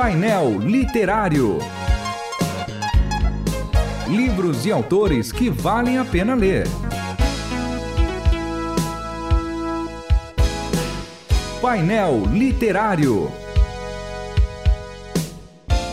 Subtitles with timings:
[0.00, 1.58] Painel Literário.
[4.08, 6.68] Livros e autores que valem a pena ler.
[11.60, 13.28] Painel Literário.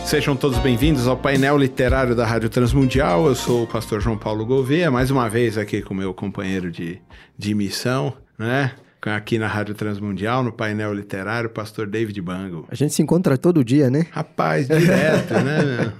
[0.04, 3.26] Sejam todos bem-vindos ao painel literário da Rádio Transmundial.
[3.26, 7.02] Eu sou o pastor João Paulo Gouveia, mais uma vez aqui com meu companheiro de,
[7.36, 8.70] de missão, né?
[9.14, 12.66] Aqui na Rádio Transmundial, no painel literário, pastor David Bango.
[12.70, 14.06] A gente se encontra todo dia, né?
[14.10, 15.92] Rapaz, direto, né?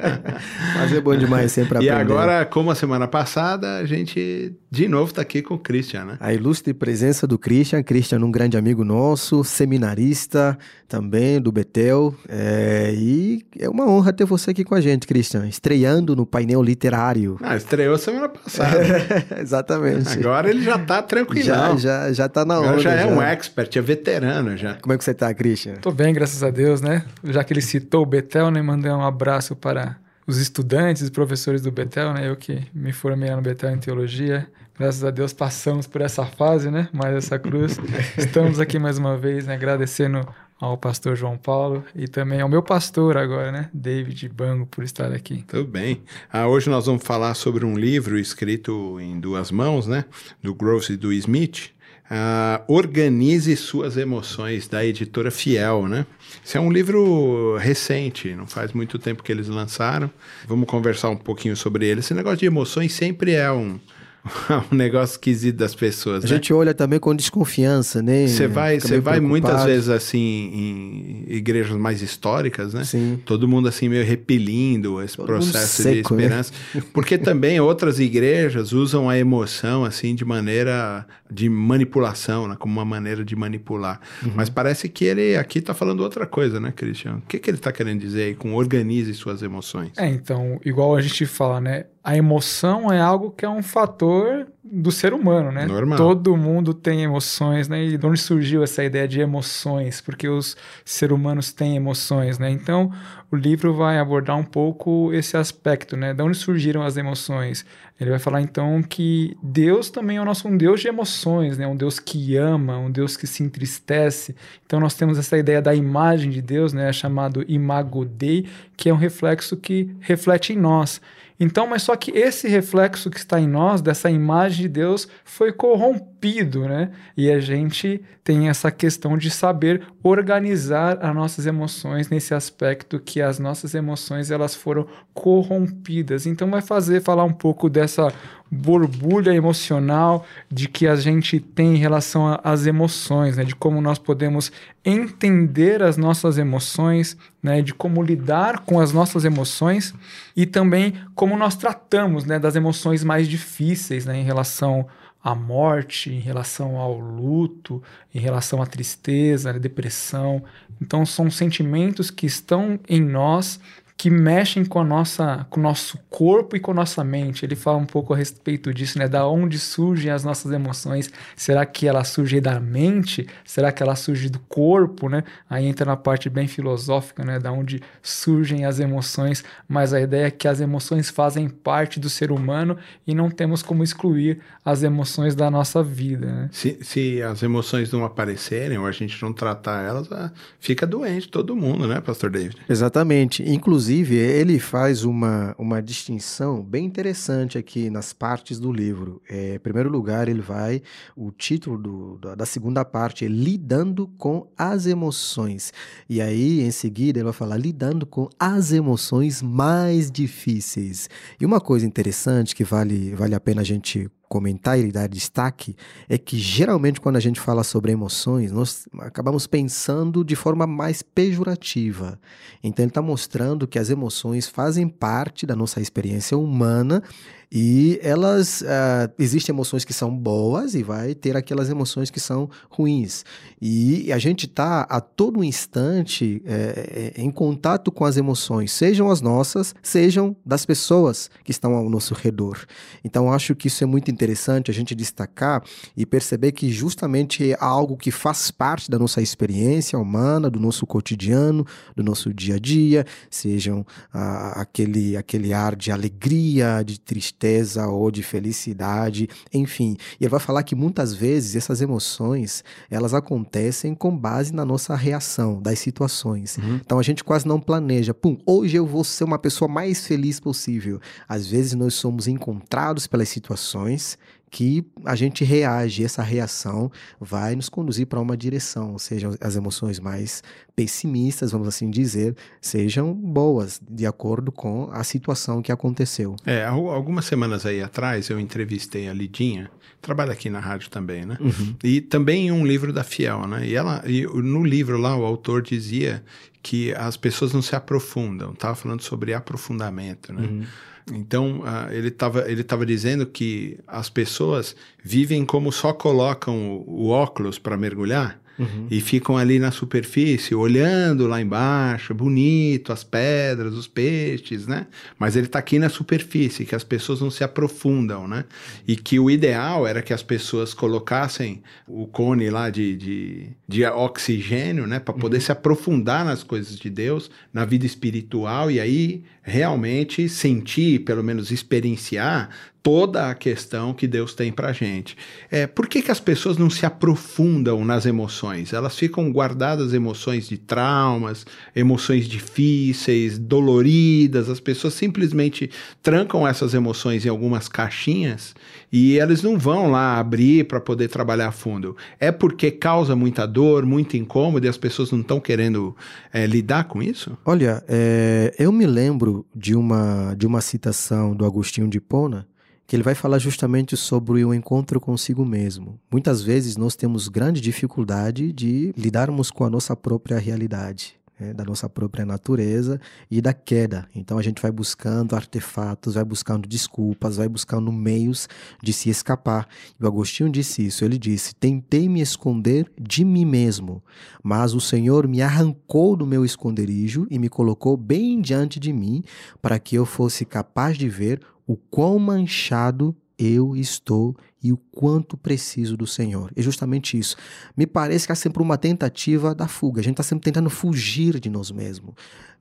[0.76, 1.86] Mas é bom demais sempre aprender.
[1.86, 6.04] E agora, como a semana passada, a gente de novo está aqui com o Christian,
[6.04, 6.16] né?
[6.20, 7.82] A ilustre presença do Christian.
[7.82, 10.56] Christian, um grande amigo nosso, seminarista
[10.86, 12.14] também do Betel.
[12.28, 12.94] É...
[12.94, 17.36] E é uma honra ter você aqui com a gente, Christian, estreando no painel literário.
[17.42, 18.78] Ah, estreou semana passada.
[19.42, 20.16] exatamente.
[20.20, 21.44] Agora ele já está tranquilo.
[21.44, 22.78] Já, já, já tá na hora.
[22.78, 23.06] Já é já.
[23.08, 24.74] um expert, é veterano já.
[24.74, 25.74] Como é que você tá, Christian?
[25.74, 27.04] Tô bem, graças a Deus, né?
[27.24, 28.62] Já que ele citou o Betel, né?
[28.62, 29.96] Mandei um abraço para
[30.30, 32.28] os estudantes e professores do Betel, né?
[32.28, 34.48] Eu que me formei no Betel em teologia.
[34.78, 36.88] Graças a Deus passamos por essa fase, né?
[36.92, 37.78] Mais essa cruz.
[38.16, 39.54] Estamos aqui mais uma vez, né?
[39.54, 40.26] Agradecendo
[40.60, 45.10] ao pastor João Paulo e também ao meu pastor agora, né, David Bango, por estar
[45.10, 45.42] aqui.
[45.48, 46.02] Tudo bem.
[46.30, 50.04] Ah, hoje nós vamos falar sobre um livro escrito em duas mãos, né,
[50.42, 51.70] do Gross e do Smith,
[52.10, 56.04] Uh, Organize Suas Emoções, da editora Fiel, né?
[56.44, 60.10] Esse é um livro recente, não faz muito tempo que eles lançaram.
[60.48, 62.00] Vamos conversar um pouquinho sobre ele.
[62.00, 63.78] Esse negócio de emoções sempre é um,
[64.70, 66.24] um negócio esquisito das pessoas.
[66.24, 66.34] A né?
[66.34, 68.26] gente olha também com desconfiança, né?
[68.26, 72.84] Você vai, você vai muitas vezes assim em igrejas mais históricas, né?
[72.84, 73.20] Sim.
[73.24, 76.82] Todo mundo assim meio repelindo esse Todo processo seco, de esperança, né?
[76.92, 82.56] porque também outras igrejas usam a emoção assim de maneira de manipulação, né?
[82.58, 84.00] Como uma maneira de manipular.
[84.22, 84.32] Uhum.
[84.34, 87.18] Mas parece que ele aqui está falando outra coisa, né, Cristiano?
[87.18, 89.92] O que, que ele está querendo dizer aí com organize suas emoções?
[89.96, 91.84] É, então, igual a gente fala, né?
[92.02, 95.66] A emoção é algo que é um fator do ser humano, né?
[95.66, 95.98] Normal.
[95.98, 97.84] Todo mundo tem emoções, né?
[97.84, 100.00] E de onde surgiu essa ideia de emoções?
[100.00, 102.48] Porque os seres humanos têm emoções, né?
[102.50, 102.90] Então,
[103.30, 106.14] o livro vai abordar um pouco esse aspecto, né?
[106.14, 107.66] De onde surgiram as emoções?
[108.00, 111.66] Ele vai falar então que Deus também é o nosso um Deus de emoções, né?
[111.66, 114.34] Um Deus que ama, um Deus que se entristece.
[114.64, 116.90] Então nós temos essa ideia da imagem de Deus, né?
[116.94, 121.00] Chamado imago Dei, que é um reflexo que reflete em nós.
[121.42, 125.50] Então, mas só que esse reflexo que está em nós, dessa imagem de Deus, foi
[125.50, 126.90] corrompido, né?
[127.16, 133.22] E a gente tem essa questão de saber organizar as nossas emoções nesse aspecto que
[133.22, 136.26] as nossas emoções elas foram corrompidas.
[136.26, 138.12] Então, vai fazer falar um pouco dessa
[138.50, 143.44] borbulha emocional de que a gente tem em relação às emoções, né?
[143.44, 144.50] de como nós podemos
[144.84, 147.62] entender as nossas emoções, né?
[147.62, 149.94] de como lidar com as nossas emoções
[150.34, 152.40] e também como nós tratamos né?
[152.40, 154.18] das emoções mais difíceis né?
[154.18, 154.86] em relação
[155.22, 157.80] à morte, em relação ao luto,
[158.12, 160.42] em relação à tristeza, à depressão.
[160.82, 163.60] Então são sentimentos que estão em nós
[164.00, 167.44] que mexem com a nossa, com o nosso corpo e com a nossa mente.
[167.44, 169.06] Ele fala um pouco a respeito disso, né?
[169.06, 171.10] Da onde surgem as nossas emoções?
[171.36, 173.26] Será que ela surge da mente?
[173.44, 175.22] Será que ela surge do corpo, né?
[175.50, 177.38] Aí entra na parte bem filosófica, né?
[177.38, 179.44] Da onde surgem as emoções.
[179.68, 183.62] Mas a ideia é que as emoções fazem parte do ser humano e não temos
[183.62, 186.48] como excluir as emoções da nossa vida, né?
[186.52, 191.28] Se, se as emoções não aparecerem ou a gente não tratar elas, ah, fica doente
[191.28, 192.56] todo mundo, né, Pastor David?
[192.66, 193.42] Exatamente.
[193.46, 199.20] Inclusive Inclusive, ele faz uma, uma distinção bem interessante aqui nas partes do livro.
[199.28, 200.80] É, em primeiro lugar, ele vai.
[201.16, 205.72] O título do, da segunda parte é Lidando com as Emoções.
[206.08, 211.10] E aí, em seguida, ele vai falar Lidando com as emoções mais difíceis.
[211.40, 215.74] E uma coisa interessante que vale, vale a pena a gente comentar e dar destaque
[216.08, 221.02] é que geralmente quando a gente fala sobre emoções, nós acabamos pensando de forma mais
[221.02, 222.16] pejorativa.
[222.62, 227.02] Então ele está mostrando que as emoções fazem parte da nossa experiência humana
[227.52, 232.48] e elas, uh, existem emoções que são boas e vai ter aquelas emoções que são
[232.70, 233.24] ruins.
[233.60, 239.20] E a gente está a todo instante é, em contato com as emoções, sejam as
[239.20, 242.64] nossas, sejam das pessoas que estão ao nosso redor.
[243.04, 245.62] Então acho que isso é muito interessante a gente destacar
[245.96, 250.86] e perceber que justamente é algo que faz parte da nossa experiência humana, do nosso
[250.86, 257.39] cotidiano, do nosso dia a dia, sejam uh, aquele, aquele ar de alegria, de tristeza
[257.40, 259.96] tristeza ou de felicidade, enfim.
[260.20, 264.94] E ele vai falar que muitas vezes essas emoções, elas acontecem com base na nossa
[264.94, 266.58] reação das situações.
[266.58, 266.80] Uhum.
[266.84, 270.38] Então a gente quase não planeja, pum, hoje eu vou ser uma pessoa mais feliz
[270.38, 271.00] possível.
[271.26, 274.18] Às vezes nós somos encontrados pelas situações
[274.50, 280.00] que a gente reage, essa reação vai nos conduzir para uma direção, sejam as emoções
[280.00, 280.42] mais
[280.74, 286.34] pessimistas, vamos assim dizer, sejam boas, de acordo com a situação que aconteceu.
[286.44, 289.70] É, algumas semanas aí atrás eu entrevistei a Lidinha,
[290.02, 291.36] trabalha aqui na rádio também, né?
[291.40, 291.76] Uhum.
[291.84, 293.66] E também em um livro da Fiel, né?
[293.66, 296.24] E ela, e no livro lá, o autor dizia
[296.62, 300.42] que as pessoas não se aprofundam, estava falando sobre aprofundamento, né?
[300.42, 300.64] Uhum.
[301.12, 307.06] Então, uh, ele estava ele tava dizendo que as pessoas vivem como só colocam o,
[307.06, 308.88] o óculos para mergulhar Uhum.
[308.90, 314.86] E ficam ali na superfície, olhando lá embaixo, bonito, as pedras, os peixes, né?
[315.18, 318.44] Mas ele está aqui na superfície, que as pessoas não se aprofundam, né?
[318.86, 323.82] E que o ideal era que as pessoas colocassem o cone lá de, de, de
[323.86, 325.00] oxigênio, né?
[325.00, 325.42] Para poder uhum.
[325.42, 331.50] se aprofundar nas coisas de Deus, na vida espiritual, e aí realmente sentir, pelo menos
[331.50, 332.50] experienciar
[332.82, 335.16] toda a questão que Deus tem para gente.
[335.50, 338.72] É, por que, que as pessoas não se aprofundam nas emoções?
[338.72, 341.44] Elas ficam guardadas emoções de traumas,
[341.76, 344.48] emoções difíceis, doloridas.
[344.48, 345.70] As pessoas simplesmente
[346.02, 348.54] trancam essas emoções em algumas caixinhas
[348.92, 351.96] e eles não vão lá abrir para poder trabalhar a fundo.
[352.18, 355.94] É porque causa muita dor, muito incômodo e as pessoas não estão querendo
[356.32, 357.36] é, lidar com isso?
[357.44, 362.46] Olha, é, eu me lembro de uma, de uma citação do Agostinho de Pona
[362.90, 365.96] que ele vai falar justamente sobre o encontro consigo mesmo.
[366.10, 371.19] Muitas vezes nós temos grande dificuldade de lidarmos com a nossa própria realidade.
[371.40, 373.00] Né, da nossa própria natureza
[373.30, 374.06] e da queda.
[374.14, 378.46] Então a gente vai buscando artefatos, vai buscando desculpas, vai buscando meios
[378.82, 379.66] de se escapar.
[379.98, 381.02] E o Agostinho disse isso.
[381.02, 384.04] Ele disse: Tentei me esconder de mim mesmo,
[384.42, 389.24] mas o Senhor me arrancou do meu esconderijo e me colocou bem diante de mim
[389.62, 395.36] para que eu fosse capaz de ver o quão manchado eu estou e o quanto
[395.36, 396.52] preciso do Senhor.
[396.54, 397.34] É justamente isso.
[397.74, 400.00] Me parece que há sempre uma tentativa da fuga.
[400.00, 402.14] A gente está sempre tentando fugir de nós mesmos.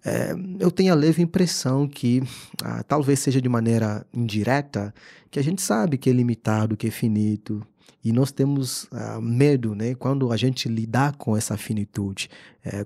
[0.03, 2.23] É, eu tenho a leve impressão que,
[2.63, 4.93] ah, talvez seja de maneira indireta,
[5.29, 7.61] que a gente sabe que é limitado, que é finito,
[8.03, 9.93] e nós temos uh, medo, né?
[9.95, 12.29] Quando a gente lidar com essa finitude,
[12.63, 12.85] é,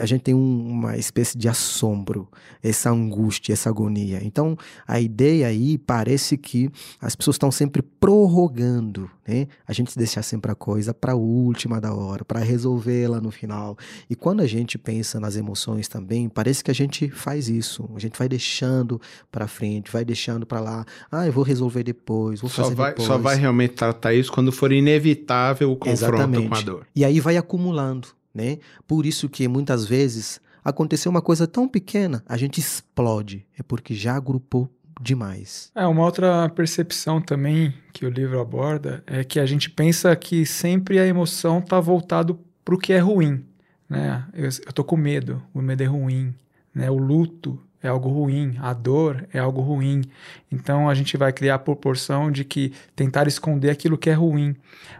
[0.00, 2.28] a gente tem um, uma espécie de assombro,
[2.62, 4.20] essa angústia, essa agonia.
[4.22, 4.56] Então,
[4.86, 6.70] a ideia aí parece que
[7.00, 9.46] as pessoas estão sempre prorrogando, né?
[9.66, 13.76] A gente deixar sempre a coisa para a última da hora, para resolvê-la no final.
[14.10, 17.88] E quando a gente pensa nas emoções também, parece que a gente faz isso.
[17.94, 19.00] A gente vai deixando
[19.30, 20.84] para frente, vai deixando para lá.
[21.10, 23.06] Ah, eu vou resolver depois, vou só fazer vai, depois.
[23.06, 26.48] Só vai realmente tratar isso quando for inevitável o confronto Exatamente.
[26.48, 26.86] com a dor.
[26.94, 28.58] E aí vai acumulando né?
[28.86, 33.94] Por isso que muitas vezes aconteceu uma coisa tão pequena, a gente explode, é porque
[33.94, 34.70] já agrupou
[35.00, 35.70] demais.
[35.74, 40.46] É, uma outra percepção também que o livro aborda é que a gente pensa que
[40.46, 43.44] sempre a emoção está voltado para o que é ruim,
[43.88, 44.24] né?
[44.32, 46.32] Eu, eu tô com medo, o medo é ruim,
[46.74, 46.90] né?
[46.90, 50.02] O luto é algo ruim, a dor é algo ruim.
[50.50, 54.54] Então a gente vai criar a proporção de que tentar esconder aquilo que é ruim.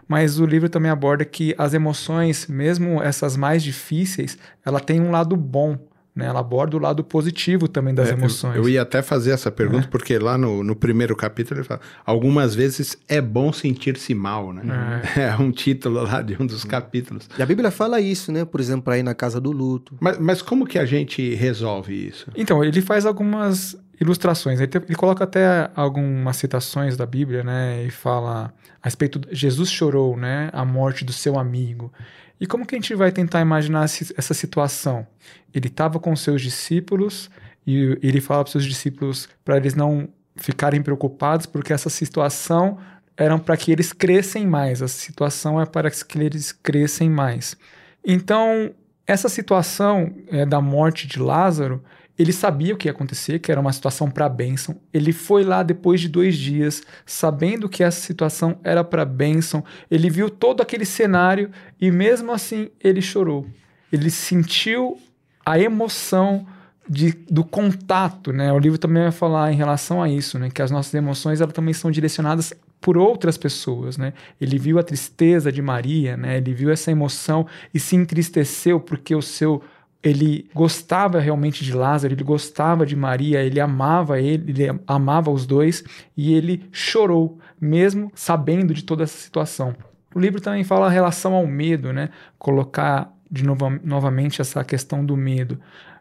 [0.07, 5.11] Mas o livro também aborda que as emoções, mesmo essas mais difíceis, ela tem um
[5.11, 5.77] lado bom.
[6.15, 6.27] Né?
[6.27, 8.55] Ela aborda o lado positivo também das é, emoções.
[8.55, 9.89] Eu, eu, ia até fazer essa pergunta, é.
[9.89, 15.01] porque lá no, no primeiro capítulo ele fala: algumas vezes é bom sentir-se mal, né?
[15.15, 15.21] É.
[15.33, 15.35] é.
[15.37, 17.27] um título lá de um dos capítulos.
[17.37, 18.45] E a Bíblia fala isso, né?
[18.45, 19.95] Por exemplo, para ir na casa do luto.
[19.99, 22.27] Mas, mas como que a gente resolve isso?
[22.35, 24.59] Então, ele faz algumas ilustrações.
[24.59, 27.83] Ele, ele, coloca até algumas citações da Bíblia, né?
[27.83, 30.49] E fala a respeito de Jesus chorou, né?
[30.53, 31.91] A morte do seu amigo.
[32.39, 35.07] E como que a gente vai tentar imaginar essa situação?
[35.53, 37.29] Ele estava com seus discípulos
[37.65, 42.77] e ele fala para seus discípulos para eles não ficarem preocupados, porque essa situação
[43.15, 44.81] era para que eles crescem mais.
[44.81, 47.55] A situação é para que eles crescem mais.
[48.03, 48.73] Então,
[49.05, 51.83] essa situação é, da morte de Lázaro
[52.17, 54.79] ele sabia o que ia acontecer, que era uma situação para bênção.
[54.93, 59.63] Ele foi lá depois de dois dias, sabendo que essa situação era para bênção.
[59.89, 61.49] Ele viu todo aquele cenário
[61.81, 63.47] e mesmo assim ele chorou.
[63.91, 64.97] Ele sentiu
[65.45, 66.45] a emoção
[66.87, 68.51] de, do contato, né?
[68.51, 70.49] O livro também vai falar em relação a isso, né?
[70.49, 74.13] Que as nossas emoções elas também são direcionadas por outras pessoas, né?
[74.39, 76.37] Ele viu a tristeza de Maria, né?
[76.37, 79.63] Ele viu essa emoção e se entristeceu porque o seu
[80.03, 85.45] ele gostava realmente de Lázaro, ele gostava de Maria, ele amava ele, ele amava os
[85.45, 85.83] dois
[86.15, 89.73] e ele chorou, mesmo sabendo de toda essa situação.
[90.13, 92.09] O livro também fala a relação ao medo, né?
[92.37, 95.57] Colocar de novo, novamente essa questão do medo.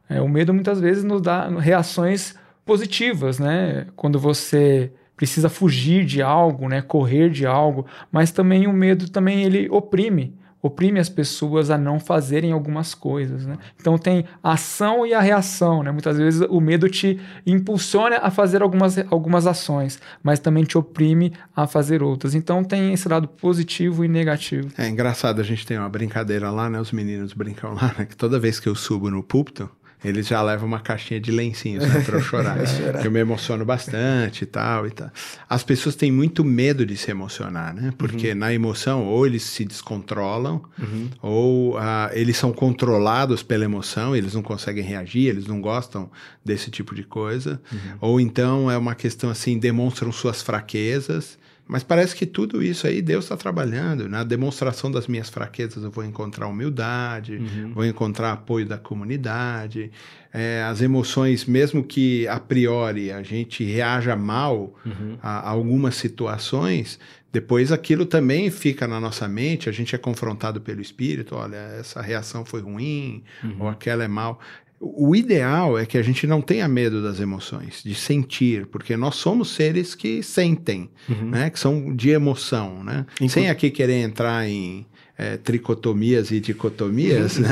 [0.08, 2.34] É, o medo muitas vezes nos dá reações
[2.66, 3.86] positivas, né?
[3.94, 6.82] Quando você precisa fugir de algo, né?
[6.82, 11.98] Correr de algo, mas também o medo também ele oprime oprime as pessoas a não
[11.98, 13.44] fazerem algumas coisas.
[13.44, 13.58] Né?
[13.78, 15.82] Então tem a ação e a reação.
[15.82, 15.90] Né?
[15.90, 21.32] Muitas vezes o medo te impulsiona a fazer algumas, algumas ações, mas também te oprime
[21.54, 22.34] a fazer outras.
[22.34, 24.68] Então tem esse lado positivo e negativo.
[24.78, 26.80] É engraçado, a gente tem uma brincadeira lá, né?
[26.80, 28.06] Os meninos brincam lá, né?
[28.06, 29.68] Que toda vez que eu subo no púlpito,
[30.04, 32.58] eles já levam uma caixinha de lencinhos né, para eu chorar.
[33.04, 35.10] eu me emociono bastante e tal, e tal.
[35.48, 37.92] As pessoas têm muito medo de se emocionar, né?
[37.96, 38.36] Porque uhum.
[38.36, 41.08] na emoção, ou eles se descontrolam, uhum.
[41.20, 46.10] ou uh, eles são controlados pela emoção, eles não conseguem reagir, eles não gostam
[46.44, 47.60] desse tipo de coisa.
[47.72, 47.78] Uhum.
[48.00, 53.00] Ou então é uma questão assim, demonstram suas fraquezas mas parece que tudo isso aí
[53.00, 54.08] Deus está trabalhando.
[54.08, 57.72] Na demonstração das minhas fraquezas eu vou encontrar humildade, uhum.
[57.72, 59.90] vou encontrar apoio da comunidade.
[60.32, 65.16] É, as emoções, mesmo que a priori a gente reaja mal uhum.
[65.22, 66.98] a, a algumas situações,
[67.32, 72.02] depois aquilo também fica na nossa mente, a gente é confrontado pelo espírito, olha, essa
[72.02, 73.56] reação foi ruim, uhum.
[73.60, 74.38] ou aquela é mal.
[74.84, 79.14] O ideal é que a gente não tenha medo das emoções, de sentir, porque nós
[79.14, 81.30] somos seres que sentem, uhum.
[81.30, 81.50] né?
[81.50, 83.06] Que são de emoção, né?
[83.14, 84.84] Inclu Sem aqui querer entrar em
[85.16, 87.48] é, tricotomias e dicotomias, né?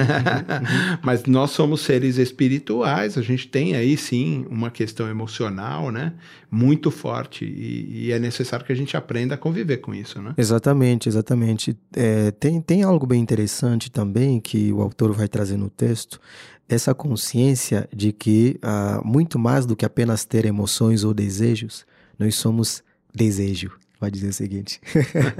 [1.05, 6.13] Mas nós somos seres espirituais, a gente tem aí sim uma questão emocional, né?
[6.51, 10.35] Muito forte e, e é necessário que a gente aprenda a conviver com isso, né?
[10.37, 11.77] Exatamente, exatamente.
[11.95, 16.21] É, tem, tem algo bem interessante também que o autor vai trazer no texto,
[16.71, 21.85] essa consciência de que uh, muito mais do que apenas ter emoções ou desejos,
[22.19, 24.81] nós somos desejo vai dizer o seguinte: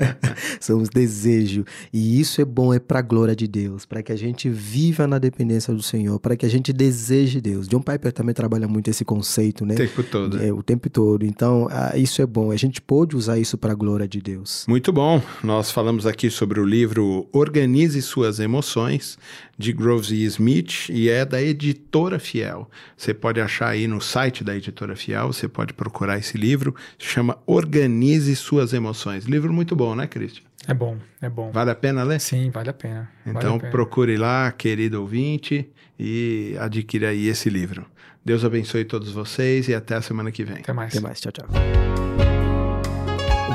[0.61, 1.65] somos desejo.
[1.93, 5.07] E isso é bom, é para a glória de Deus, para que a gente viva
[5.07, 7.67] na dependência do Senhor, para que a gente deseje Deus.
[7.67, 9.75] John Piper também trabalha muito esse conceito, né?
[9.75, 10.43] O tempo todo.
[10.43, 11.25] É, o tempo todo.
[11.25, 12.51] Então, isso é bom.
[12.51, 14.67] A gente pode usar isso para a glória de Deus.
[14.69, 15.23] Muito bom.
[15.43, 19.17] Nós falamos aqui sobre o livro Organize Suas Emoções,
[19.57, 22.69] de Groves e Smith, e é da editora Fiel.
[22.97, 27.07] Você pode achar aí no site da editora Fiel, você pode procurar esse livro, se
[27.07, 29.27] chama Organize Suas suas emoções.
[29.27, 30.43] Livro muito bom, né, Cristian?
[30.67, 31.53] É bom, é bom.
[31.53, 32.21] Vale a pena ler?
[32.21, 33.09] Sim, vale a pena.
[33.25, 33.71] Então vale a pena.
[33.71, 37.87] procure lá, querido ouvinte, e adquira aí esse livro.
[38.25, 40.59] Deus abençoe todos vocês e até a semana que vem.
[40.59, 40.93] Até mais.
[40.93, 41.21] Até mais.
[41.21, 41.47] Tchau, tchau.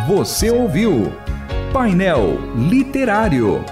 [0.08, 1.12] Você ouviu
[1.74, 3.66] Painel Literário.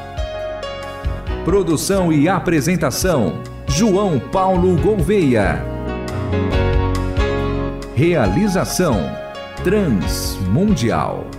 [1.46, 5.64] Produção e apresentação: João Paulo Gouveia.
[7.96, 9.23] Realização
[9.64, 11.33] Transmundial.